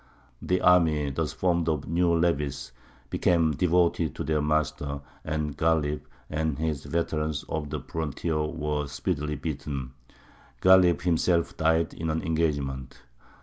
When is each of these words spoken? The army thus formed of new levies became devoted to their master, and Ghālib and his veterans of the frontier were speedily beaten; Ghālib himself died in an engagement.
The 0.41 0.61
army 0.61 1.11
thus 1.11 1.31
formed 1.31 1.69
of 1.69 1.87
new 1.87 2.11
levies 2.15 2.71
became 3.11 3.51
devoted 3.51 4.15
to 4.15 4.23
their 4.23 4.41
master, 4.41 5.01
and 5.23 5.55
Ghālib 5.55 6.01
and 6.27 6.57
his 6.57 6.85
veterans 6.85 7.45
of 7.47 7.69
the 7.69 7.79
frontier 7.81 8.41
were 8.43 8.87
speedily 8.87 9.35
beaten; 9.35 9.91
Ghālib 10.59 11.01
himself 11.01 11.55
died 11.55 11.93
in 11.93 12.09
an 12.09 12.23
engagement. 12.23 13.03